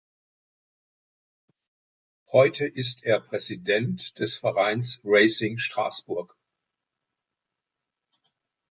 Heute 2.31 2.65
ist 2.65 3.03
er 3.03 3.19
Präsident 3.19 4.17
des 4.17 4.35
Vereins 4.35 4.99
Racing 5.03 5.59
Straßburg. 5.59 6.35